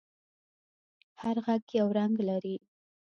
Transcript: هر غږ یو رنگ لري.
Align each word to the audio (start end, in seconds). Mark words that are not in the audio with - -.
هر 1.21 1.35
غږ 1.45 1.63
یو 1.79 1.87
رنگ 1.97 2.15
لري. 2.29 2.55